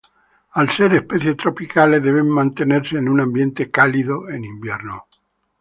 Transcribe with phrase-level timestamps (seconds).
[0.61, 5.05] Al ser especies tropicales, deben mantenerse en un ambiente cálido en invierno.